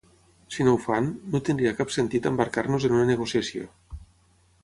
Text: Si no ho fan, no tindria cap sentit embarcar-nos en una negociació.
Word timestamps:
Si 0.53 0.65
no 0.67 0.71
ho 0.75 0.79
fan, 0.85 1.09
no 1.33 1.41
tindria 1.49 1.75
cap 1.81 1.93
sentit 1.97 2.29
embarcar-nos 2.31 2.87
en 2.89 2.97
una 2.97 3.05
negociació. 3.13 3.69